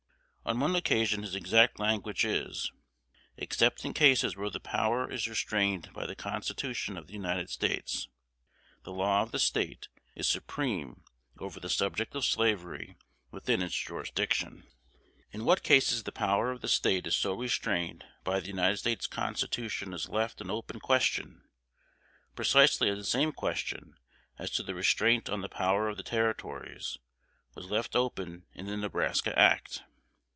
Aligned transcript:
On 0.43 0.59
one 0.59 0.75
occasion 0.75 1.21
his 1.21 1.35
exact 1.35 1.79
language 1.79 2.25
is, 2.25 2.71
"Except 3.37 3.85
in 3.85 3.93
cases 3.93 4.35
where 4.35 4.49
the 4.49 4.59
power 4.59 5.09
is 5.09 5.27
restrained 5.27 5.93
by 5.93 6.05
the 6.05 6.15
Constitution 6.15 6.97
of 6.97 7.07
the 7.07 7.13
United 7.13 7.49
States, 7.49 8.09
the 8.83 8.91
law 8.91 9.21
of 9.21 9.31
the 9.31 9.39
State 9.39 9.87
is 10.15 10.27
supreme 10.27 11.03
over 11.37 11.59
the 11.59 11.69
subject 11.69 12.15
of 12.15 12.25
slavery 12.25 12.97
within 13.29 13.61
its 13.61 13.75
jurisdiction." 13.75 14.65
In 15.31 15.45
what 15.45 15.63
cases 15.63 16.03
the 16.03 16.11
power 16.11 16.51
of 16.51 16.59
the 16.59 16.67
State 16.67 17.07
is 17.07 17.15
so 17.15 17.33
restrained 17.33 18.03
by 18.25 18.39
the 18.41 18.47
United 18.47 18.77
States 18.77 19.07
Constitution 19.07 19.93
is 19.93 20.09
left 20.09 20.41
an 20.41 20.49
open 20.49 20.79
question, 20.81 21.43
precisely 22.35 22.89
as 22.89 22.97
the 22.97 23.03
same 23.05 23.31
question, 23.31 23.93
as 24.39 24.49
to 24.51 24.63
the 24.63 24.75
restraint 24.75 25.29
on 25.29 25.41
the 25.41 25.47
power 25.49 25.87
of 25.87 25.95
the 25.95 26.03
Territories, 26.03 26.97
was 27.55 27.67
left 27.69 27.95
open 27.95 28.47
in 28.53 28.65
the 28.65 28.75
Nebraska 28.75 29.37
Act. 29.39 29.83